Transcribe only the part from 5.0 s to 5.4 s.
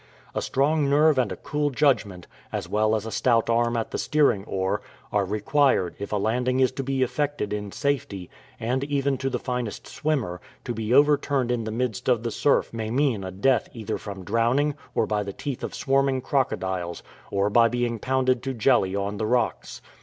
are